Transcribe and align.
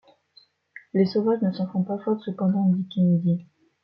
Les 0.95 1.05
sauvages 1.05 1.43
ne 1.43 1.51
s’en 1.51 1.67
font 1.71 1.83
pas 1.83 1.99
faute, 1.99 2.21
cependant, 2.21 2.65
dit 2.69 2.87
Kennedy. 2.89 3.45